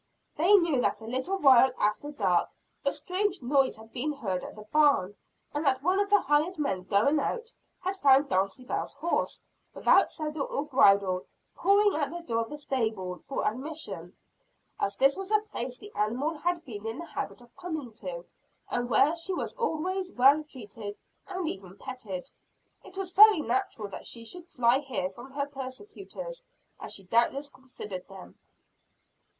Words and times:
They 0.35 0.53
knew 0.55 0.81
that 0.81 0.99
a 1.01 1.05
little 1.05 1.37
while 1.37 1.71
after 1.77 2.09
dark, 2.09 2.49
a 2.83 2.91
strange 2.91 3.39
noise 3.43 3.77
had 3.77 3.93
been 3.93 4.13
heard 4.13 4.43
at 4.43 4.55
the 4.55 4.63
barn, 4.63 5.15
and 5.53 5.63
that 5.63 5.83
one 5.83 5.99
of 5.99 6.09
the 6.09 6.21
hired 6.21 6.57
men 6.57 6.85
going 6.85 7.19
out, 7.19 7.51
had 7.81 7.97
found 7.97 8.27
Dulcibel's 8.27 8.95
horse, 8.95 9.43
without 9.75 10.09
saddle 10.09 10.47
or 10.49 10.65
bridle, 10.65 11.27
pawing 11.55 11.93
at 11.97 12.09
the 12.09 12.23
door 12.23 12.39
of 12.41 12.49
the 12.49 12.57
stable 12.57 13.21
for 13.27 13.45
admission. 13.47 14.17
As 14.79 14.95
this 14.95 15.15
was 15.15 15.29
a 15.29 15.37
place 15.51 15.77
the 15.77 15.91
animal 15.93 16.33
had 16.33 16.65
been 16.65 16.87
in 16.87 16.97
the 16.97 17.05
habit 17.05 17.39
of 17.39 17.55
coming 17.55 17.93
to, 17.97 18.25
and 18.71 18.89
where 18.89 19.15
she 19.15 19.35
was 19.35 19.53
always 19.53 20.11
well 20.11 20.43
treated 20.43 20.97
and 21.27 21.47
even 21.47 21.77
petted, 21.77 22.27
it 22.83 22.97
was 22.97 23.13
very 23.13 23.41
natural 23.41 23.87
that 23.89 24.07
she 24.07 24.25
should 24.25 24.47
fly 24.47 24.79
here 24.79 25.11
from 25.11 25.29
her 25.33 25.45
persecutors, 25.45 26.43
as 26.79 26.91
she 26.91 27.03
doubtless 27.03 27.51
considered 27.51 28.07
them. 28.07 28.39